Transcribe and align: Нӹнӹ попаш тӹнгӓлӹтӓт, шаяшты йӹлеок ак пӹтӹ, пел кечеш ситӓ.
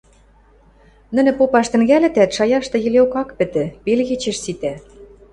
Нӹнӹ 1.15 1.31
попаш 1.39 1.67
тӹнгӓлӹтӓт, 1.71 2.29
шаяшты 2.37 2.77
йӹлеок 2.83 3.13
ак 3.21 3.29
пӹтӹ, 3.37 3.63
пел 3.83 3.99
кечеш 4.09 4.37
ситӓ. 4.43 4.73